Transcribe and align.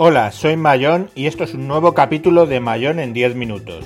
Hola, 0.00 0.30
soy 0.30 0.56
Mayón 0.56 1.10
y 1.16 1.26
esto 1.26 1.42
es 1.42 1.54
un 1.54 1.66
nuevo 1.66 1.92
capítulo 1.92 2.46
de 2.46 2.60
Mayón 2.60 3.00
en 3.00 3.12
10 3.12 3.34
minutos. 3.34 3.84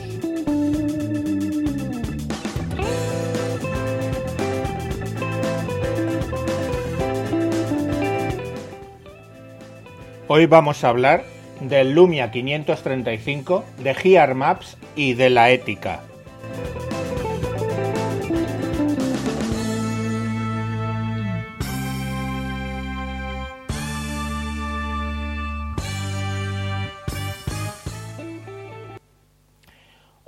Hoy 10.29 10.45
vamos 10.45 10.85
a 10.85 10.91
hablar 10.91 11.25
del 11.63 11.95
Lumia 11.95 12.31
535, 12.31 13.65
de 13.83 13.95
Gear 13.95 14.35
Maps 14.35 14.77
y 14.95 15.15
de 15.15 15.31
la 15.31 15.51
ética. 15.51 16.03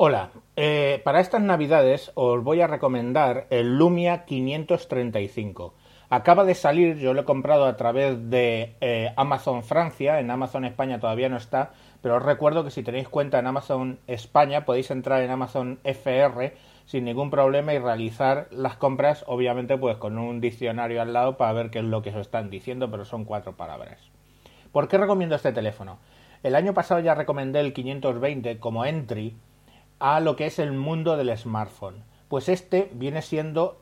Hola, 0.07 0.33
eh, 0.55 1.01
para 1.03 1.21
estas 1.21 1.41
navidades 1.41 2.13
os 2.15 2.45
voy 2.45 2.61
a 2.61 2.67
recomendar 2.67 3.47
el 3.49 3.79
Lumia 3.79 4.27
535. 4.27 5.73
Acaba 6.11 6.45
de 6.45 6.55
salir, 6.55 6.99
yo 6.99 7.15
lo 7.15 7.23
he 7.23 7.25
comprado 7.25 7.65
a 7.65 7.79
través 7.79 8.29
de 8.29 8.77
eh, 8.83 9.15
Amazon 9.17 9.63
Francia, 9.63 10.21
en 10.21 10.31
Amazon 10.31 10.67
España 10.67 11.01
todavía 11.01 11.31
no 11.31 11.39
está, 11.39 11.71
pero 12.03 12.17
os 12.17 12.23
recuerdo 12.23 12.65
que 12.65 12.71
si 12.71 12.83
tenéis 12.83 13.09
cuenta 13.09 13.39
en 13.39 13.47
Amazon 13.47 13.99
España 14.07 14.67
podéis 14.67 14.91
entrar 14.91 15.23
en 15.23 15.31
Amazon 15.31 15.81
FR 15.85 16.55
sin 16.85 17.07
ningún 17.07 17.31
problema 17.31 17.73
y 17.73 17.79
realizar 17.79 18.49
las 18.51 18.77
compras, 18.77 19.25
obviamente 19.27 19.79
pues 19.79 19.97
con 19.97 20.19
un 20.19 20.39
diccionario 20.39 21.01
al 21.01 21.15
lado 21.15 21.39
para 21.39 21.55
ver 21.55 21.71
qué 21.71 21.79
es 21.79 21.87
lo 21.87 22.03
que 22.03 22.11
os 22.11 22.17
están 22.17 22.51
diciendo, 22.51 22.91
pero 22.91 23.07
son 23.07 23.25
cuatro 23.25 23.57
palabras. 23.57 24.03
¿Por 24.71 24.87
qué 24.87 24.99
recomiendo 24.99 25.35
este 25.35 25.53
teléfono? 25.53 25.97
El 26.43 26.57
año 26.57 26.75
pasado 26.75 27.01
ya 27.01 27.15
recomendé 27.15 27.61
el 27.61 27.73
520 27.73 28.61
como 28.61 28.85
entry 28.85 29.35
a 29.99 30.21
lo 30.21 30.37
que 30.37 30.47
es 30.47 30.59
el 30.59 30.73
mundo 30.73 31.17
del 31.17 31.37
smartphone. 31.37 32.05
Pues 32.29 32.49
este 32.49 32.91
viene 32.93 33.23
siendo 33.23 33.81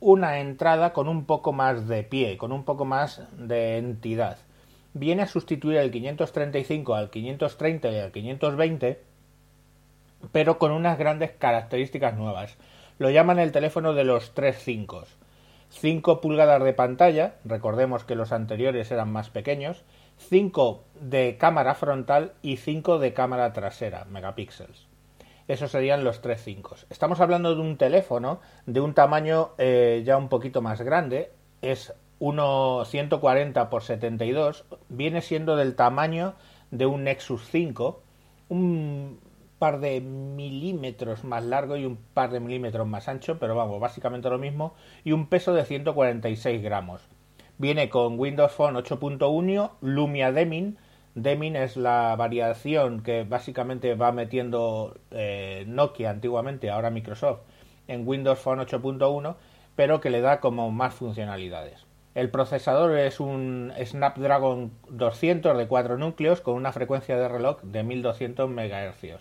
una 0.00 0.38
entrada 0.40 0.92
con 0.92 1.08
un 1.08 1.24
poco 1.24 1.52
más 1.52 1.88
de 1.88 2.02
pie, 2.02 2.36
con 2.36 2.52
un 2.52 2.64
poco 2.64 2.84
más 2.84 3.22
de 3.38 3.78
entidad. 3.78 4.38
Viene 4.92 5.22
a 5.22 5.26
sustituir 5.26 5.78
el 5.78 5.90
535 5.90 6.94
al 6.94 7.10
530 7.10 7.90
y 7.90 7.98
al 7.98 8.12
520, 8.12 9.02
pero 10.30 10.58
con 10.58 10.72
unas 10.72 10.98
grandes 10.98 11.30
características 11.32 12.16
nuevas. 12.16 12.56
Lo 12.98 13.10
llaman 13.10 13.38
el 13.38 13.50
teléfono 13.50 13.94
de 13.94 14.04
los 14.04 14.34
tres 14.34 14.58
5. 14.62 15.04
5 15.70 16.20
pulgadas 16.20 16.62
de 16.62 16.72
pantalla, 16.72 17.34
recordemos 17.44 18.04
que 18.04 18.14
los 18.14 18.30
anteriores 18.30 18.90
eran 18.92 19.10
más 19.10 19.30
pequeños, 19.30 19.82
5 20.18 20.84
de 21.00 21.36
cámara 21.38 21.74
frontal 21.74 22.32
y 22.42 22.58
5 22.58 22.98
de 22.98 23.12
cámara 23.12 23.52
trasera, 23.52 24.04
megapíxeles. 24.04 24.93
Esos 25.46 25.70
serían 25.70 26.04
los 26.04 26.22
tres 26.22 26.42
5. 26.42 26.76
Estamos 26.88 27.20
hablando 27.20 27.54
de 27.54 27.60
un 27.60 27.76
teléfono 27.76 28.40
de 28.64 28.80
un 28.80 28.94
tamaño 28.94 29.50
eh, 29.58 30.02
ya 30.04 30.16
un 30.16 30.28
poquito 30.28 30.62
más 30.62 30.80
grande. 30.80 31.32
Es 31.60 31.92
140 32.18 33.70
por 33.70 33.82
72. 33.82 34.64
Viene 34.88 35.20
siendo 35.20 35.56
del 35.56 35.76
tamaño 35.76 36.34
de 36.70 36.86
un 36.86 37.04
Nexus 37.04 37.46
5. 37.50 38.02
Un 38.48 39.20
par 39.58 39.80
de 39.80 40.00
milímetros 40.00 41.24
más 41.24 41.44
largo 41.44 41.76
y 41.76 41.84
un 41.84 41.96
par 41.96 42.30
de 42.30 42.40
milímetros 42.40 42.86
más 42.86 43.08
ancho, 43.08 43.38
pero 43.38 43.54
vamos, 43.54 43.80
básicamente 43.80 44.30
lo 44.30 44.38
mismo. 44.38 44.74
Y 45.04 45.12
un 45.12 45.26
peso 45.26 45.52
de 45.52 45.64
146 45.64 46.62
gramos. 46.62 47.02
Viene 47.58 47.88
con 47.88 48.18
Windows 48.18 48.52
Phone 48.52 48.76
8.1, 48.76 49.70
Lumia 49.80 50.32
Deming, 50.32 50.76
Deming 51.14 51.54
es 51.54 51.76
la 51.76 52.16
variación 52.16 53.00
que 53.00 53.22
básicamente 53.22 53.94
va 53.94 54.10
metiendo 54.10 54.96
eh, 55.12 55.64
Nokia 55.68 56.10
antiguamente, 56.10 56.70
ahora 56.70 56.90
Microsoft, 56.90 57.42
en 57.86 58.06
Windows 58.06 58.40
Phone 58.40 58.58
8.1, 58.58 59.36
pero 59.76 60.00
que 60.00 60.10
le 60.10 60.20
da 60.20 60.40
como 60.40 60.72
más 60.72 60.94
funcionalidades. 60.94 61.86
El 62.16 62.30
procesador 62.30 62.98
es 62.98 63.20
un 63.20 63.72
Snapdragon 63.80 64.72
200 64.88 65.56
de 65.56 65.68
4 65.68 65.98
núcleos 65.98 66.40
con 66.40 66.54
una 66.54 66.72
frecuencia 66.72 67.16
de 67.16 67.28
reloj 67.28 67.60
de 67.62 67.84
1200 67.84 68.50
MHz. 68.50 69.20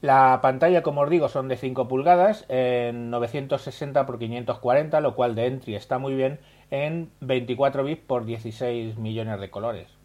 La 0.00 0.40
pantalla, 0.42 0.82
como 0.82 1.02
os 1.02 1.10
digo, 1.10 1.28
son 1.28 1.48
de 1.48 1.58
5 1.58 1.86
pulgadas 1.86 2.46
en 2.48 3.10
960 3.10 4.00
x 4.00 4.16
540, 4.18 5.00
lo 5.00 5.14
cual 5.14 5.34
de 5.34 5.46
entry 5.46 5.74
está 5.74 5.98
muy 5.98 6.14
bien 6.14 6.40
en 6.70 7.10
24 7.20 7.84
bits 7.84 8.02
por 8.06 8.24
16 8.24 8.96
millones 8.96 9.38
de 9.38 9.50
colores 9.50 10.01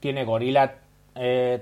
tiene 0.00 0.24
Gorilla 0.24 0.78
3 1.14 1.16
eh, 1.16 1.60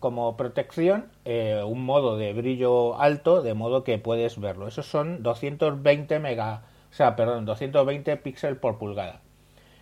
como 0.00 0.36
protección, 0.36 1.06
eh, 1.24 1.62
un 1.64 1.84
modo 1.84 2.16
de 2.16 2.32
brillo 2.32 3.00
alto, 3.00 3.42
de 3.42 3.54
modo 3.54 3.84
que 3.84 3.98
puedes 3.98 4.38
verlo. 4.40 4.66
Esos 4.66 4.86
son 4.86 5.22
220 5.22 6.18
mega, 6.18 6.62
o 6.90 6.94
sea, 6.94 7.16
perdón, 7.16 7.44
220 7.44 8.16
píxeles 8.16 8.58
por 8.58 8.78
pulgada 8.78 9.20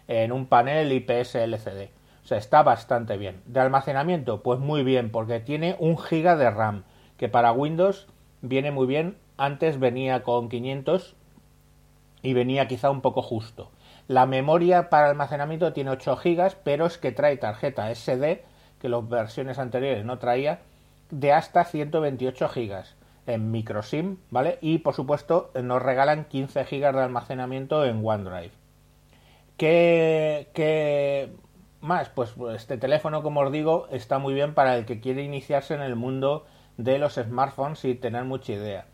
en 0.08 0.32
un 0.32 0.46
panel 0.46 0.90
IPS 0.90 1.36
LCD. 1.36 1.90
O 2.24 2.26
sea, 2.26 2.38
está 2.38 2.62
bastante 2.62 3.16
bien. 3.16 3.40
De 3.46 3.60
almacenamiento, 3.60 4.42
pues 4.42 4.58
muy 4.58 4.82
bien, 4.82 5.10
porque 5.10 5.40
tiene 5.40 5.76
un 5.78 5.96
giga 5.96 6.36
de 6.36 6.50
RAM, 6.50 6.84
que 7.16 7.28
para 7.28 7.52
Windows 7.52 8.08
viene 8.42 8.70
muy 8.70 8.86
bien. 8.86 9.16
Antes 9.36 9.78
venía 9.78 10.22
con 10.22 10.48
500 10.48 11.14
y 12.22 12.32
venía 12.32 12.66
quizá 12.66 12.90
un 12.90 13.00
poco 13.00 13.22
justo. 13.22 13.70
La 14.08 14.24
memoria 14.24 14.88
para 14.88 15.10
almacenamiento 15.10 15.74
tiene 15.74 15.90
8 15.90 16.16
GB, 16.16 16.56
pero 16.64 16.86
es 16.86 16.96
que 16.96 17.12
trae 17.12 17.36
tarjeta 17.36 17.94
SD, 17.94 18.42
que 18.80 18.88
las 18.88 19.06
versiones 19.06 19.58
anteriores 19.58 20.02
no 20.04 20.18
traía, 20.18 20.60
de 21.10 21.32
hasta 21.32 21.64
128 21.64 22.48
GB 22.48 22.84
en 23.26 23.50
microSIM, 23.50 24.16
¿vale? 24.30 24.58
Y 24.62 24.78
por 24.78 24.94
supuesto 24.94 25.50
nos 25.62 25.82
regalan 25.82 26.24
15 26.24 26.64
GB 26.64 26.92
de 26.94 27.02
almacenamiento 27.02 27.84
en 27.84 28.00
OneDrive. 28.02 28.52
¿Qué, 29.58 30.48
¿Qué, 30.54 31.30
más? 31.82 32.08
Pues 32.08 32.34
este 32.54 32.78
teléfono, 32.78 33.22
como 33.22 33.40
os 33.40 33.52
digo, 33.52 33.88
está 33.90 34.18
muy 34.18 34.32
bien 34.32 34.54
para 34.54 34.76
el 34.76 34.86
que 34.86 35.00
quiere 35.00 35.22
iniciarse 35.22 35.74
en 35.74 35.82
el 35.82 35.96
mundo 35.96 36.46
de 36.78 36.98
los 36.98 37.14
smartphones 37.16 37.80
sin 37.80 38.00
tener 38.00 38.24
mucha 38.24 38.54
idea. 38.54 38.86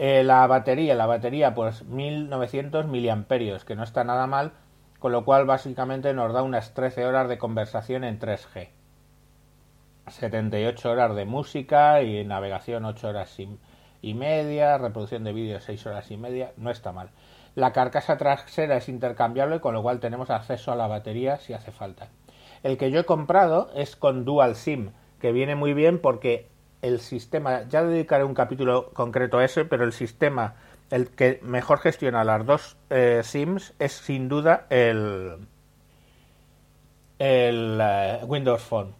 Eh, 0.00 0.22
la 0.22 0.46
batería, 0.46 0.94
la 0.94 1.06
batería 1.06 1.56
pues 1.56 1.84
1900 1.86 2.86
miliamperios, 2.86 3.64
que 3.64 3.74
no 3.74 3.82
está 3.82 4.04
nada 4.04 4.28
mal, 4.28 4.52
con 5.00 5.10
lo 5.10 5.24
cual 5.24 5.44
básicamente 5.44 6.14
nos 6.14 6.32
da 6.32 6.44
unas 6.44 6.72
13 6.72 7.04
horas 7.04 7.28
de 7.28 7.36
conversación 7.36 8.04
en 8.04 8.20
3G. 8.20 8.68
78 10.06 10.88
horas 10.88 11.16
de 11.16 11.24
música 11.24 12.00
y 12.02 12.24
navegación 12.24 12.84
8 12.84 13.08
horas 13.08 13.40
y, 14.00 14.14
media, 14.14 14.78
reproducción 14.78 15.24
de 15.24 15.32
vídeo 15.32 15.58
6 15.58 15.86
horas 15.86 16.12
y 16.12 16.16
media, 16.16 16.52
no 16.56 16.70
está 16.70 16.92
mal. 16.92 17.10
La 17.56 17.72
carcasa 17.72 18.16
trasera 18.16 18.76
es 18.76 18.88
intercambiable, 18.88 19.58
con 19.58 19.74
lo 19.74 19.82
cual 19.82 19.98
tenemos 19.98 20.30
acceso 20.30 20.70
a 20.70 20.76
la 20.76 20.86
batería 20.86 21.38
si 21.38 21.54
hace 21.54 21.72
falta. 21.72 22.06
El 22.62 22.78
que 22.78 22.92
yo 22.92 23.00
he 23.00 23.04
comprado 23.04 23.72
es 23.74 23.96
con 23.96 24.24
Dual 24.24 24.54
SIM, 24.54 24.92
que 25.20 25.32
viene 25.32 25.56
muy 25.56 25.74
bien 25.74 26.00
porque 26.00 26.46
el 26.82 27.00
sistema, 27.00 27.64
ya 27.68 27.82
dedicaré 27.82 28.24
un 28.24 28.34
capítulo 28.34 28.90
concreto 28.92 29.38
a 29.38 29.44
ese, 29.44 29.64
pero 29.64 29.84
el 29.84 29.92
sistema, 29.92 30.54
el 30.90 31.08
que 31.08 31.40
mejor 31.42 31.78
gestiona 31.78 32.24
las 32.24 32.46
dos 32.46 32.76
eh, 32.90 33.22
SIMs 33.24 33.74
es 33.78 33.92
sin 33.92 34.28
duda 34.28 34.66
el, 34.70 35.46
eh, 37.18 38.20
Windows 38.26 38.62
Phone. 38.62 38.94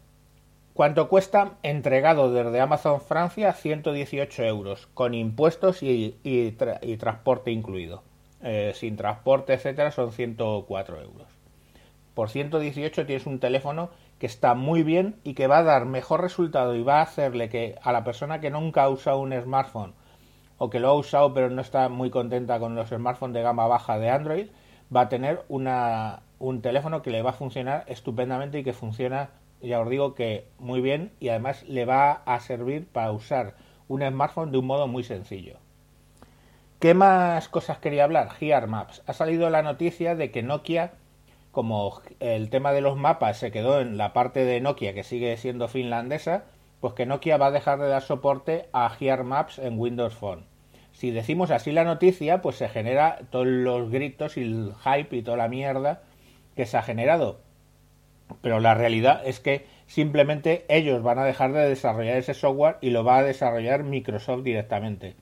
¿Cuánto 0.75 1.09
cuesta? 1.09 1.57
Entregado 1.65 2.33
desde 2.33 2.61
Amazon 2.61 3.01
Francia 3.01 3.53
118 3.53 4.45
euros, 4.45 4.89
con 4.95 5.13
impuestos 5.13 5.83
y, 5.83 6.17
y, 6.23 6.53
transporte 6.53 7.51
incluido. 7.51 8.05
Eh, 8.43 8.73
sin 8.77 8.97
transporte, 8.97 9.55
etcétera, 9.55 9.91
son 9.91 10.13
104 10.13 11.01
euros. 11.01 11.38
Por 12.19 12.31
118 12.31 13.07
tienes 13.07 13.27
un 13.27 13.39
teléfono 13.39 13.91
que 14.19 14.27
está 14.27 14.55
muy 14.55 14.83
bien 14.83 15.21
y 15.23 15.35
que 15.35 15.47
va 15.47 15.59
a 15.59 15.63
dar 15.63 15.85
mejor 15.85 16.21
resultado 16.21 16.75
y 16.75 16.83
va 16.83 16.99
a 16.99 17.03
hacerle 17.03 17.49
que 17.49 17.77
a 17.81 17.93
la 17.93 18.03
persona 18.03 18.41
que 18.41 18.51
nunca 18.51 18.83
ha 18.83 18.89
usado 18.89 19.21
un 19.21 19.33
smartphone 19.41 19.95
o 20.57 20.69
que 20.69 20.81
lo 20.81 20.89
ha 20.89 20.95
usado 20.95 21.33
pero 21.33 21.49
no 21.49 21.63
está 21.63 21.89
muy 21.89 22.11
contenta 22.11 22.59
con 22.59 22.75
los 22.75 22.89
smartphones 22.89 23.35
de 23.35 23.43
gama 23.43 23.69
baja 23.69 24.01
de 24.01 24.11
Android, 24.11 24.49
va 24.93 25.03
a 25.03 25.09
tener 25.09 25.45
una, 25.49 26.23
un 26.41 26.61
teléfono 26.61 27.03
que 27.03 27.11
le 27.11 27.23
va 27.23 27.31
a 27.31 27.35
funcionar 27.35 27.85
estupendamente 27.87 28.59
y 28.59 28.65
que 28.65 28.73
funciona, 28.73 29.31
ya 29.63 29.79
os 29.79 29.89
digo 29.89 30.17
que 30.17 30.49
muy 30.59 30.81
bien 30.81 31.13
y 31.21 31.29
además 31.29 31.63
le 31.69 31.85
va 31.85 32.11
a 32.11 32.41
servir 32.41 32.89
para 32.89 33.13
usar 33.13 33.55
un 33.87 34.03
smartphone 34.03 34.51
de 34.51 34.59
un 34.59 34.67
modo 34.67 34.89
muy 34.89 35.05
sencillo. 35.05 35.59
¿Qué 36.81 36.95
más 36.95 37.49
cosas 37.49 37.79
quería 37.79 38.03
hablar? 38.03 38.31
Gear 38.31 38.67
Maps. 38.67 39.05
Ha 39.07 39.13
salido 39.13 39.51
la 39.51 39.63
noticia 39.63 40.17
de 40.17 40.33
que 40.33 40.43
Nokia 40.43 40.95
como 41.59 42.03
el 42.21 42.51
tema 42.51 42.71
de 42.71 42.81
los 42.81 42.97
mapas 42.97 43.39
se 43.39 43.51
quedó 43.51 43.81
en 43.81 43.97
la 43.99 44.13
parte 44.13 44.45
de 44.45 44.61
Nokia 44.61 44.95
que 44.95 45.03
sigue 45.03 45.37
siendo 45.37 45.67
finlandesa, 45.67 46.45
pues 46.79 46.95
que 46.95 47.05
Nokia 47.05 47.37
va 47.37 47.47
a 47.47 47.51
dejar 47.51 47.81
de 47.81 47.89
dar 47.89 48.03
soporte 48.03 48.69
a 48.73 48.89
Gear 48.91 49.25
Maps 49.25 49.59
en 49.59 49.77
Windows 49.77 50.15
Phone. 50.15 50.45
Si 50.93 51.11
decimos 51.11 51.51
así 51.51 51.73
la 51.73 51.83
noticia, 51.83 52.43
pues 52.43 52.55
se 52.55 52.69
genera 52.69 53.19
todos 53.31 53.49
los 53.49 53.91
gritos 53.91 54.37
y 54.37 54.43
el 54.43 54.73
hype 54.85 55.17
y 55.17 55.23
toda 55.23 55.37
la 55.37 55.49
mierda 55.49 56.03
que 56.55 56.65
se 56.65 56.77
ha 56.77 56.83
generado. 56.83 57.41
Pero 58.41 58.61
la 58.61 58.75
realidad 58.75 59.23
es 59.25 59.41
que 59.41 59.67
simplemente 59.89 60.65
ellos 60.69 61.03
van 61.03 61.19
a 61.19 61.25
dejar 61.25 61.53
de 61.53 61.69
desarrollar 61.69 62.19
ese 62.19 62.35
software 62.35 62.77
y 62.81 62.91
lo 62.91 63.03
va 63.03 63.19
a 63.19 63.25
desarrollar 63.25 63.83
Microsoft 63.83 64.45
directamente. 64.45 65.17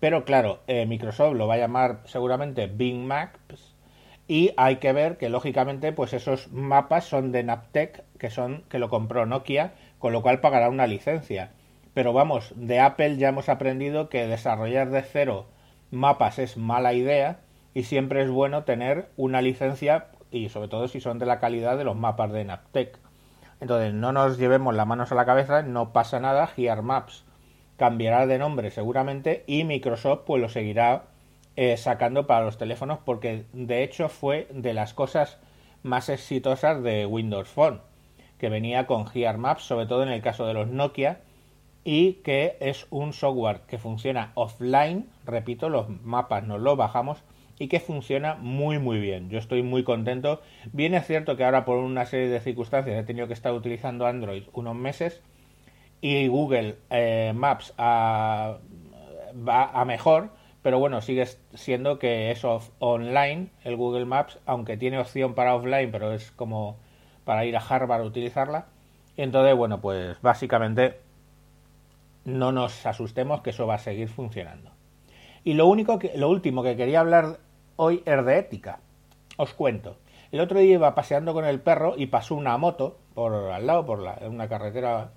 Pero 0.00 0.24
claro, 0.24 0.60
eh, 0.68 0.86
Microsoft 0.86 1.34
lo 1.34 1.46
va 1.46 1.56
a 1.56 1.58
llamar 1.58 2.00
seguramente 2.06 2.66
Bing 2.66 3.04
Maps 3.04 3.75
y 4.28 4.52
hay 4.56 4.76
que 4.76 4.92
ver 4.92 5.18
que 5.18 5.28
lógicamente 5.28 5.92
pues 5.92 6.12
esos 6.12 6.50
mapas 6.52 7.04
son 7.04 7.32
de 7.32 7.44
Naptec 7.44 8.04
que 8.18 8.30
son 8.30 8.64
que 8.68 8.78
lo 8.78 8.88
compró 8.88 9.26
Nokia, 9.26 9.74
con 9.98 10.12
lo 10.12 10.22
cual 10.22 10.40
pagará 10.40 10.68
una 10.68 10.86
licencia. 10.86 11.52
Pero 11.94 12.12
vamos, 12.12 12.52
de 12.56 12.80
Apple 12.80 13.16
ya 13.16 13.28
hemos 13.28 13.48
aprendido 13.48 14.08
que 14.08 14.26
desarrollar 14.26 14.90
de 14.90 15.02
cero 15.02 15.46
mapas 15.90 16.38
es 16.38 16.56
mala 16.56 16.92
idea 16.92 17.40
y 17.72 17.84
siempre 17.84 18.22
es 18.22 18.30
bueno 18.30 18.64
tener 18.64 19.08
una 19.16 19.40
licencia 19.40 20.08
y 20.30 20.48
sobre 20.48 20.68
todo 20.68 20.88
si 20.88 21.00
son 21.00 21.18
de 21.18 21.26
la 21.26 21.38
calidad 21.38 21.78
de 21.78 21.84
los 21.84 21.96
mapas 21.96 22.32
de 22.32 22.44
Naptec. 22.44 22.98
Entonces 23.60 23.94
no 23.94 24.12
nos 24.12 24.38
llevemos 24.38 24.74
las 24.74 24.86
manos 24.86 25.12
a 25.12 25.14
la 25.14 25.24
cabeza, 25.24 25.62
no 25.62 25.92
pasa 25.92 26.20
nada, 26.20 26.46
Gear 26.46 26.82
Maps 26.82 27.24
cambiará 27.76 28.26
de 28.26 28.38
nombre 28.38 28.70
seguramente 28.70 29.44
y 29.46 29.64
Microsoft 29.64 30.22
pues 30.26 30.40
lo 30.40 30.48
seguirá 30.48 31.04
eh, 31.56 31.76
sacando 31.76 32.26
para 32.26 32.44
los 32.44 32.58
teléfonos 32.58 32.98
porque 33.04 33.44
de 33.52 33.82
hecho 33.82 34.08
fue 34.08 34.46
de 34.50 34.74
las 34.74 34.94
cosas 34.94 35.38
más 35.82 36.08
exitosas 36.08 36.82
de 36.82 37.06
Windows 37.06 37.48
Phone 37.48 37.80
que 38.38 38.48
venía 38.48 38.86
con 38.86 39.06
Gear 39.06 39.38
Maps 39.38 39.64
sobre 39.64 39.86
todo 39.86 40.02
en 40.02 40.10
el 40.10 40.22
caso 40.22 40.46
de 40.46 40.54
los 40.54 40.68
Nokia 40.68 41.20
y 41.84 42.14
que 42.24 42.56
es 42.60 42.86
un 42.90 43.12
software 43.12 43.60
que 43.68 43.78
funciona 43.78 44.32
offline 44.34 45.08
repito 45.24 45.68
los 45.68 45.88
mapas 45.88 46.44
nos 46.44 46.60
los 46.60 46.76
bajamos 46.76 47.22
y 47.58 47.68
que 47.68 47.80
funciona 47.80 48.34
muy 48.34 48.78
muy 48.78 49.00
bien. 49.00 49.30
Yo 49.30 49.38
estoy 49.38 49.62
muy 49.62 49.82
contento. 49.82 50.42
Bien 50.72 50.94
es 50.94 51.06
cierto 51.06 51.36
que 51.36 51.44
ahora 51.44 51.64
por 51.64 51.78
una 51.78 52.04
serie 52.06 52.28
de 52.28 52.40
circunstancias 52.40 52.98
he 52.98 53.02
tenido 53.04 53.26
que 53.26 53.32
estar 53.32 53.52
utilizando 53.52 54.06
Android 54.06 54.44
unos 54.52 54.76
meses 54.76 55.22
y 56.00 56.28
Google 56.28 56.76
eh, 56.90 57.32
Maps 57.34 57.72
va 57.78 58.60
a 59.72 59.84
mejor, 59.84 60.30
pero 60.66 60.80
bueno, 60.80 61.00
sigue 61.00 61.24
siendo 61.54 62.00
que 62.00 62.32
es 62.32 62.42
online 62.80 63.50
el 63.62 63.76
Google 63.76 64.04
Maps, 64.04 64.40
aunque 64.46 64.76
tiene 64.76 64.98
opción 64.98 65.32
para 65.32 65.54
offline, 65.54 65.92
pero 65.92 66.12
es 66.12 66.32
como 66.32 66.76
para 67.24 67.44
ir 67.44 67.56
a 67.56 67.60
Harvard 67.60 68.00
a 68.00 68.04
utilizarla. 68.04 68.66
Entonces, 69.16 69.54
bueno, 69.54 69.80
pues 69.80 70.20
básicamente 70.22 70.98
no 72.24 72.50
nos 72.50 72.84
asustemos 72.84 73.42
que 73.42 73.50
eso 73.50 73.68
va 73.68 73.76
a 73.76 73.78
seguir 73.78 74.08
funcionando. 74.08 74.72
Y 75.44 75.54
lo 75.54 75.68
único 75.68 76.00
que, 76.00 76.18
lo 76.18 76.28
último 76.28 76.64
que 76.64 76.74
quería 76.74 76.98
hablar 76.98 77.38
hoy 77.76 78.02
es 78.04 78.26
de 78.26 78.36
ética. 78.36 78.80
Os 79.36 79.54
cuento. 79.54 79.98
El 80.32 80.40
otro 80.40 80.58
día 80.58 80.74
iba 80.74 80.96
paseando 80.96 81.32
con 81.32 81.44
el 81.44 81.60
perro 81.60 81.94
y 81.96 82.06
pasó 82.06 82.34
una 82.34 82.58
moto 82.58 82.98
por 83.14 83.32
al 83.32 83.68
lado, 83.68 83.86
por 83.86 84.00
la, 84.00 84.18
una 84.28 84.48
carretera 84.48 85.12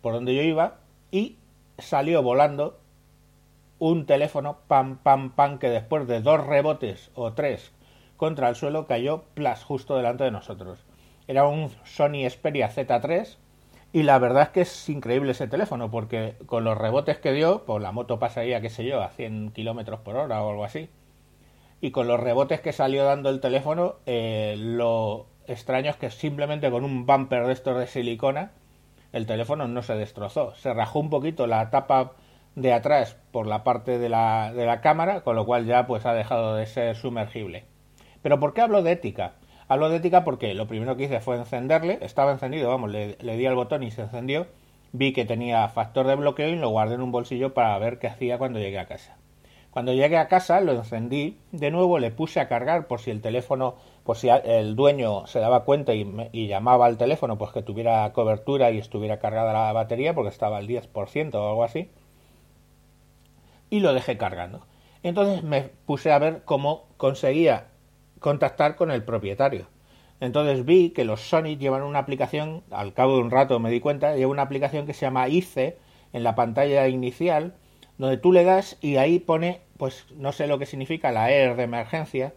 por 0.00 0.12
donde 0.12 0.34
yo 0.34 0.42
iba, 0.42 0.78
y 1.12 1.36
salió 1.78 2.20
volando 2.24 2.81
un 3.90 4.06
teléfono, 4.06 4.58
pam, 4.68 4.98
pam, 4.98 5.30
pam, 5.32 5.58
que 5.58 5.68
después 5.68 6.06
de 6.06 6.20
dos 6.20 6.46
rebotes 6.46 7.10
o 7.14 7.32
tres 7.32 7.72
contra 8.16 8.48
el 8.48 8.54
suelo 8.54 8.86
cayó 8.86 9.24
plas 9.34 9.64
justo 9.64 9.96
delante 9.96 10.22
de 10.22 10.30
nosotros. 10.30 10.84
Era 11.26 11.48
un 11.48 11.68
Sony 11.84 12.28
Xperia 12.28 12.70
Z3 12.70 13.36
y 13.92 14.04
la 14.04 14.18
verdad 14.20 14.44
es 14.44 14.48
que 14.50 14.60
es 14.60 14.88
increíble 14.88 15.32
ese 15.32 15.48
teléfono 15.48 15.90
porque 15.90 16.36
con 16.46 16.62
los 16.62 16.78
rebotes 16.78 17.18
que 17.18 17.32
dio, 17.32 17.64
pues 17.64 17.82
la 17.82 17.90
moto 17.90 18.20
pasaría, 18.20 18.60
qué 18.60 18.70
sé 18.70 18.84
yo, 18.84 19.02
a 19.02 19.08
100 19.08 19.50
kilómetros 19.50 19.98
por 20.00 20.14
hora 20.14 20.42
o 20.44 20.50
algo 20.50 20.64
así 20.64 20.88
y 21.80 21.90
con 21.90 22.06
los 22.06 22.20
rebotes 22.20 22.60
que 22.60 22.72
salió 22.72 23.04
dando 23.04 23.28
el 23.30 23.40
teléfono, 23.40 23.96
eh, 24.06 24.54
lo 24.56 25.26
extraño 25.48 25.90
es 25.90 25.96
que 25.96 26.10
simplemente 26.10 26.70
con 26.70 26.84
un 26.84 27.04
bumper 27.04 27.48
de 27.48 27.52
estos 27.52 27.76
de 27.76 27.88
silicona, 27.88 28.52
el 29.12 29.26
teléfono 29.26 29.66
no 29.66 29.82
se 29.82 29.96
destrozó. 29.96 30.54
Se 30.54 30.72
rajó 30.72 31.00
un 31.00 31.10
poquito 31.10 31.48
la 31.48 31.70
tapa 31.70 32.12
de 32.54 32.72
atrás 32.72 33.16
por 33.30 33.46
la 33.46 33.64
parte 33.64 33.98
de 33.98 34.08
la, 34.08 34.52
de 34.52 34.66
la 34.66 34.80
cámara, 34.80 35.22
con 35.22 35.36
lo 35.36 35.46
cual 35.46 35.66
ya 35.66 35.86
pues 35.86 36.06
ha 36.06 36.14
dejado 36.14 36.54
de 36.56 36.66
ser 36.66 36.96
sumergible. 36.96 37.64
Pero 38.22 38.38
¿por 38.38 38.54
qué 38.54 38.60
hablo 38.60 38.82
de 38.82 38.92
ética? 38.92 39.34
Hablo 39.68 39.88
de 39.88 39.96
ética 39.96 40.24
porque 40.24 40.54
lo 40.54 40.66
primero 40.66 40.96
que 40.96 41.04
hice 41.04 41.20
fue 41.20 41.36
encenderle, 41.36 41.98
estaba 42.02 42.32
encendido, 42.32 42.68
vamos, 42.68 42.90
le, 42.90 43.16
le 43.20 43.36
di 43.36 43.46
al 43.46 43.54
botón 43.54 43.82
y 43.82 43.90
se 43.90 44.02
encendió, 44.02 44.46
vi 44.92 45.12
que 45.12 45.24
tenía 45.24 45.68
factor 45.68 46.06
de 46.06 46.14
bloqueo 46.14 46.48
y 46.48 46.56
lo 46.56 46.68
guardé 46.68 46.94
en 46.94 47.02
un 47.02 47.12
bolsillo 47.12 47.54
para 47.54 47.78
ver 47.78 47.98
qué 47.98 48.08
hacía 48.08 48.38
cuando 48.38 48.58
llegué 48.58 48.78
a 48.78 48.86
casa. 48.86 49.16
Cuando 49.72 49.94
llegué 49.94 50.18
a 50.18 50.28
casa 50.28 50.60
lo 50.60 50.72
encendí 50.72 51.38
de 51.50 51.70
nuevo, 51.70 51.98
le 51.98 52.10
puse 52.10 52.40
a 52.40 52.46
cargar 52.46 52.86
por 52.86 53.00
si 53.00 53.10
el 53.10 53.22
teléfono, 53.22 53.76
por 54.04 54.18
si 54.18 54.28
el 54.28 54.76
dueño 54.76 55.26
se 55.26 55.40
daba 55.40 55.64
cuenta 55.64 55.94
y, 55.94 56.46
llamaba 56.46 56.84
al 56.84 56.98
teléfono, 56.98 57.38
pues 57.38 57.52
que 57.52 57.62
tuviera 57.62 58.12
cobertura 58.12 58.70
y 58.70 58.76
estuviera 58.76 59.18
cargada 59.18 59.54
la 59.54 59.72
batería, 59.72 60.14
porque 60.14 60.28
estaba 60.28 60.58
al 60.58 60.68
10% 60.68 61.34
o 61.36 61.48
algo 61.48 61.64
así. 61.64 61.88
Y 63.72 63.80
lo 63.80 63.94
dejé 63.94 64.18
cargando. 64.18 64.66
Entonces 65.02 65.42
me 65.42 65.62
puse 65.62 66.12
a 66.12 66.18
ver 66.18 66.42
cómo 66.44 66.88
conseguía 66.98 67.68
contactar 68.18 68.76
con 68.76 68.90
el 68.90 69.02
propietario. 69.02 69.66
Entonces 70.20 70.66
vi 70.66 70.90
que 70.90 71.06
los 71.06 71.22
Sony 71.22 71.56
llevan 71.56 71.82
una 71.82 72.00
aplicación, 72.00 72.64
al 72.70 72.92
cabo 72.92 73.16
de 73.16 73.22
un 73.22 73.30
rato 73.30 73.58
me 73.60 73.70
di 73.70 73.80
cuenta, 73.80 74.14
lleva 74.14 74.30
una 74.30 74.42
aplicación 74.42 74.84
que 74.84 74.92
se 74.92 75.06
llama 75.06 75.26
ICE 75.26 75.78
en 76.12 76.22
la 76.22 76.34
pantalla 76.34 76.86
inicial, 76.86 77.54
donde 77.96 78.18
tú 78.18 78.30
le 78.30 78.44
das 78.44 78.76
y 78.82 78.98
ahí 78.98 79.18
pone, 79.18 79.62
pues 79.78 80.04
no 80.18 80.32
sé 80.32 80.48
lo 80.48 80.58
que 80.58 80.66
significa 80.66 81.10
la 81.10 81.32
E 81.32 81.54
de 81.54 81.62
emergencia, 81.62 82.34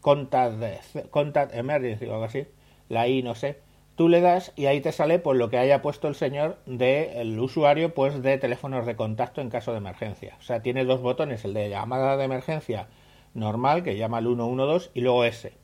contact, 0.00 1.10
contact 1.10 1.52
emergency 1.52 2.06
o 2.06 2.12
algo 2.12 2.26
así, 2.26 2.46
la 2.88 3.08
I 3.08 3.24
no 3.24 3.34
sé, 3.34 3.58
tú 3.96 4.08
le 4.08 4.20
das 4.20 4.52
y 4.56 4.66
ahí 4.66 4.80
te 4.80 4.92
sale 4.92 5.18
pues 5.18 5.38
lo 5.38 5.50
que 5.50 5.58
haya 5.58 5.82
puesto 5.82 6.06
el 6.06 6.14
señor 6.14 6.58
del 6.66 7.38
usuario 7.40 7.94
pues 7.94 8.22
de 8.22 8.38
teléfonos 8.38 8.86
de 8.86 8.94
contacto 8.94 9.40
en 9.40 9.50
caso 9.50 9.72
de 9.72 9.78
emergencia. 9.78 10.36
O 10.38 10.42
sea, 10.42 10.62
tiene 10.62 10.84
dos 10.84 11.00
botones, 11.00 11.44
el 11.44 11.54
de 11.54 11.70
llamada 11.70 12.16
de 12.16 12.24
emergencia 12.24 12.88
normal, 13.34 13.82
que 13.82 13.96
llama 13.96 14.18
el 14.18 14.26
112, 14.26 14.90
y 14.94 15.00
luego 15.00 15.24
ese. 15.24 15.54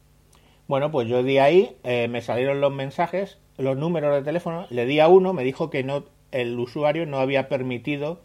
Bueno, 0.67 0.90
pues 0.90 1.08
yo 1.08 1.23
di 1.23 1.38
ahí, 1.38 1.76
eh, 1.84 2.08
me 2.08 2.23
salieron 2.23 2.61
los 2.61 2.73
mensajes, 2.73 3.38
los 3.58 3.76
números 3.76 4.14
de 4.14 4.23
teléfono, 4.23 4.67
le 4.70 4.87
di 4.87 5.00
a 5.00 5.08
uno, 5.08 5.32
me 5.32 5.44
dijo 5.44 5.70
que 5.70 5.85
no, 5.85 6.05
el 6.31 6.58
usuario 6.58 7.06
no 7.06 7.19
había 7.19 7.49
permitido 7.49 8.20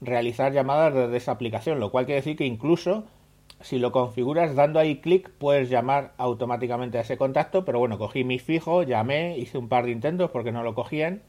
realizar 0.00 0.52
llamadas 0.52 0.94
desde 0.94 1.16
esa 1.16 1.32
aplicación, 1.32 1.80
lo 1.80 1.90
cual 1.90 2.06
quiere 2.06 2.20
decir 2.20 2.36
que 2.36 2.46
incluso 2.46 3.04
si 3.60 3.78
lo 3.78 3.92
configuras 3.92 4.54
dando 4.54 4.78
ahí 4.78 5.00
clic 5.00 5.30
puedes 5.38 5.68
llamar 5.70 6.12
automáticamente 6.16 6.98
a 6.98 7.02
ese 7.02 7.16
contacto, 7.16 7.64
pero 7.64 7.78
bueno, 7.78 7.98
cogí 7.98 8.24
mi 8.24 8.38
fijo, 8.38 8.82
llamé, 8.82 9.38
hice 9.38 9.58
un 9.58 9.68
par 9.68 9.84
de 9.84 9.92
intentos 9.92 10.30
porque 10.30 10.52
no 10.52 10.62
lo 10.62 10.74
cogían 10.74 11.22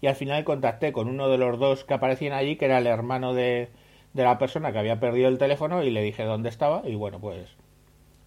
y 0.00 0.06
al 0.06 0.14
final 0.14 0.44
contacté 0.44 0.92
con 0.92 1.08
uno 1.08 1.28
de 1.28 1.38
los 1.38 1.58
dos 1.58 1.84
que 1.84 1.94
aparecían 1.94 2.32
allí, 2.32 2.56
que 2.56 2.66
era 2.66 2.78
el 2.78 2.86
hermano 2.86 3.34
de, 3.34 3.70
de 4.12 4.22
la 4.24 4.38
persona 4.38 4.72
que 4.72 4.78
había 4.78 5.00
perdido 5.00 5.28
el 5.28 5.38
teléfono 5.38 5.82
y 5.82 5.90
le 5.90 6.02
dije 6.02 6.24
dónde 6.24 6.48
estaba 6.48 6.82
y 6.84 6.94
bueno, 6.94 7.18
pues 7.20 7.56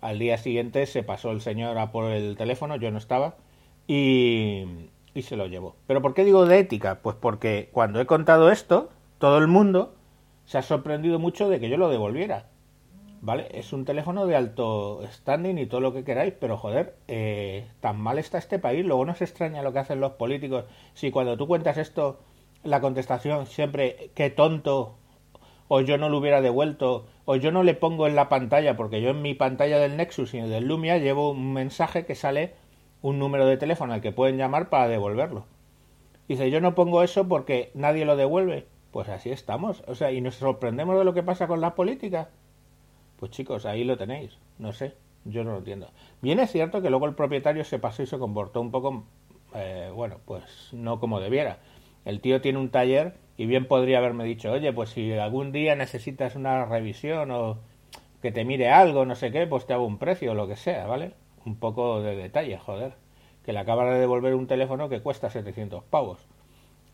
al 0.01 0.19
día 0.19 0.37
siguiente 0.37 0.85
se 0.85 1.03
pasó 1.03 1.31
el 1.31 1.41
señor 1.41 1.77
a 1.77 1.91
por 1.91 2.11
el 2.11 2.35
teléfono, 2.37 2.75
yo 2.75 2.91
no 2.91 2.97
estaba 2.97 3.35
y, 3.87 4.65
y 5.13 5.21
se 5.23 5.37
lo 5.37 5.47
llevó. 5.47 5.75
¿Pero 5.87 6.01
por 6.01 6.13
qué 6.13 6.25
digo 6.25 6.45
de 6.45 6.59
ética? 6.59 6.99
Pues 7.01 7.15
porque 7.15 7.69
cuando 7.71 8.01
he 8.01 8.05
contado 8.05 8.51
esto, 8.51 8.89
todo 9.19 9.37
el 9.37 9.47
mundo 9.47 9.95
se 10.45 10.57
ha 10.57 10.61
sorprendido 10.61 11.19
mucho 11.19 11.49
de 11.49 11.59
que 11.59 11.69
yo 11.69 11.77
lo 11.77 11.89
devolviera. 11.89 12.47
¿Vale? 13.23 13.47
Es 13.53 13.71
un 13.71 13.85
teléfono 13.85 14.25
de 14.27 14.35
alto 14.35 14.99
standing 15.09 15.57
y 15.57 15.65
todo 15.65 15.79
lo 15.79 15.93
que 15.93 16.03
queráis, 16.03 16.33
pero 16.37 16.57
joder, 16.57 16.97
eh, 17.07 17.69
tan 17.79 17.97
mal 17.97 18.17
está 18.19 18.37
este 18.37 18.59
país. 18.59 18.85
Luego 18.85 19.05
no 19.05 19.15
se 19.15 19.23
extraña 19.23 19.61
lo 19.61 19.71
que 19.71 19.79
hacen 19.79 20.01
los 20.01 20.11
políticos. 20.13 20.65
Si 20.93 21.09
cuando 21.09 21.37
tú 21.37 21.47
cuentas 21.47 21.77
esto, 21.77 22.19
la 22.65 22.81
contestación 22.81 23.45
siempre, 23.45 24.11
qué 24.13 24.29
tonto, 24.29 24.95
o 25.69 25.79
yo 25.79 25.97
no 25.97 26.09
lo 26.09 26.17
hubiera 26.17 26.41
devuelto, 26.41 27.05
o 27.23 27.37
yo 27.37 27.53
no 27.53 27.63
le 27.63 27.75
pongo 27.75 28.07
en 28.07 28.15
la 28.17 28.27
pantalla, 28.27 28.75
porque 28.75 29.01
yo 29.01 29.11
en 29.11 29.21
mi 29.21 29.35
pantalla 29.35 29.79
del 29.79 29.95
Nexus 29.95 30.33
y 30.33 30.41
del 30.41 30.67
Lumia 30.67 30.97
llevo 30.97 31.31
un 31.31 31.53
mensaje 31.53 32.05
que 32.05 32.15
sale 32.15 32.55
un 33.01 33.19
número 33.19 33.45
de 33.45 33.55
teléfono 33.55 33.93
al 33.93 34.01
que 34.01 34.11
pueden 34.11 34.35
llamar 34.35 34.67
para 34.67 34.89
devolverlo. 34.89 35.45
Dice, 36.27 36.51
yo 36.51 36.59
no 36.59 36.75
pongo 36.75 37.03
eso 37.03 37.25
porque 37.29 37.71
nadie 37.73 38.03
lo 38.03 38.17
devuelve. 38.17 38.67
Pues 38.91 39.07
así 39.07 39.29
estamos. 39.31 39.81
O 39.87 39.95
sea, 39.95 40.11
y 40.11 40.19
nos 40.19 40.35
sorprendemos 40.35 40.97
de 40.97 41.05
lo 41.05 41.13
que 41.13 41.23
pasa 41.23 41.47
con 41.47 41.61
la 41.61 41.73
política. 41.73 42.27
Pues 43.23 43.31
chicos, 43.31 43.65
ahí 43.65 43.85
lo 43.85 43.95
tenéis. 43.95 44.37
No 44.59 44.73
sé, 44.73 44.95
yo 45.23 45.45
no 45.45 45.53
lo 45.53 45.59
entiendo. 45.59 45.87
Bien 46.21 46.41
es 46.41 46.51
cierto 46.51 46.81
que 46.81 46.89
luego 46.89 47.05
el 47.05 47.15
propietario 47.15 47.63
se 47.63 47.79
pasó 47.79 48.03
y 48.03 48.05
se 48.05 48.19
comportó 48.19 48.59
un 48.59 48.69
poco, 48.69 49.05
eh, 49.55 49.89
bueno, 49.95 50.17
pues 50.25 50.43
no 50.73 50.99
como 50.99 51.21
debiera. 51.21 51.59
El 52.03 52.19
tío 52.19 52.41
tiene 52.41 52.59
un 52.59 52.67
taller 52.67 53.13
y 53.37 53.45
bien 53.45 53.65
podría 53.65 53.99
haberme 53.99 54.25
dicho, 54.25 54.51
oye, 54.51 54.73
pues 54.73 54.89
si 54.89 55.13
algún 55.13 55.53
día 55.53 55.73
necesitas 55.77 56.35
una 56.35 56.65
revisión 56.65 57.31
o 57.31 57.59
que 58.21 58.33
te 58.33 58.43
mire 58.43 58.71
algo, 58.71 59.05
no 59.05 59.15
sé 59.15 59.31
qué, 59.31 59.47
pues 59.47 59.65
te 59.65 59.71
hago 59.71 59.85
un 59.85 59.99
precio 59.99 60.33
o 60.33 60.35
lo 60.35 60.45
que 60.45 60.57
sea, 60.57 60.85
¿vale? 60.85 61.13
Un 61.45 61.55
poco 61.55 62.01
de 62.01 62.17
detalle, 62.17 62.57
joder. 62.57 62.95
Que 63.45 63.53
le 63.53 63.59
acaba 63.59 63.85
de 63.85 64.01
devolver 64.01 64.35
un 64.35 64.47
teléfono 64.47 64.89
que 64.89 64.99
cuesta 64.99 65.29
700 65.29 65.81
pavos. 65.85 66.27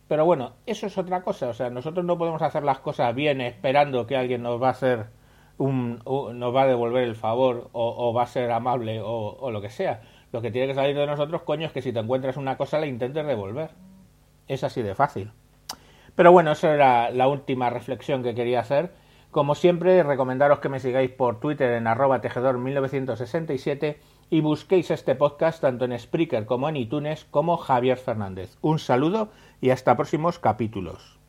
Pero 0.08 0.26
bueno, 0.26 0.54
eso 0.68 0.86
es 0.86 0.96
otra 0.96 1.24
cosa. 1.24 1.50
O 1.50 1.54
sea, 1.56 1.72
nosotros 1.72 2.06
no 2.06 2.20
podemos 2.20 2.44
hacer 2.44 2.62
las 2.62 2.82
cosas 2.82 3.16
bien 3.16 3.42
esperando 3.42 4.06
que 4.06 4.16
alguien 4.16 4.44
nos 4.44 4.62
va 4.62 4.68
a 4.68 4.72
hacer 4.74 5.19
nos 5.60 6.56
va 6.56 6.62
a 6.62 6.68
devolver 6.68 7.04
el 7.04 7.16
favor 7.16 7.70
o, 7.74 8.14
va 8.14 8.24
a 8.24 8.28
ser 8.28 8.52
amable 8.52 9.02
o, 9.04 9.52
lo 9.52 9.62
que 9.62 9.70
sea. 9.70 10.02
Lo 10.32 10.42
que 10.42 10.52
tiene 10.52 10.68
que 10.68 10.76
salir 10.76 10.96
de 10.96 11.06
nosotros, 11.06 11.42
coño, 11.42 11.68
es 11.68 11.74
que 11.74 11.82
si 11.82 11.92
te 11.92 12.00
encuentras 12.00 12.38
una 12.38 12.58
cosa 12.58 12.80
la 12.80 12.86
intentes 12.86 13.26
devolver. 13.26 13.72
Es 14.48 14.64
así 14.64 14.82
de 14.82 14.96
fácil. 14.96 15.32
Pero 16.16 16.32
bueno, 16.32 16.52
esa 16.52 16.74
era 16.74 17.12
la 17.12 17.28
última 17.28 17.70
reflexión 17.70 18.24
que 18.24 18.36
quería 18.36 18.62
hacer. 18.62 18.92
Como 19.32 19.54
siempre, 19.54 20.02
recomendaros 20.02 20.60
que 20.60 20.70
me 20.70 20.80
sigáis 20.80 21.12
por 21.12 21.40
Twitter 21.40 21.74
en 21.74 21.88
arroba 21.88 22.22
tejedor1967 22.22 23.98
y 24.32 24.42
busquéis 24.42 24.90
este 24.92 25.16
podcast 25.16 25.62
tanto 25.62 25.86
en 25.86 25.98
Spreaker 25.98 26.46
como 26.46 26.68
en 26.68 26.78
iTunes 26.78 27.26
como 27.30 27.58
Javier 27.58 27.98
Fernández. 27.98 28.58
Un 28.62 28.80
saludo 28.80 29.30
y 29.62 29.70
hasta 29.70 29.96
próximos 29.96 30.40
capítulos. 30.40 31.20